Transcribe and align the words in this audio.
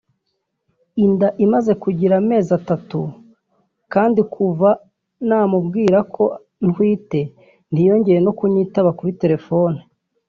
Inda 1.05 1.27
imaze 1.45 1.71
kugira 1.83 2.13
amezi 2.21 2.49
atatu 2.59 2.99
kandi 3.93 4.19
kuva 4.33 4.69
namubwira 5.27 5.99
ko 6.13 6.23
ntwite 6.65 7.21
ntiyongeye 7.71 8.19
no 8.25 8.31
kunyitaba 8.37 8.89
kuri 8.97 9.11
telefone 9.21 9.79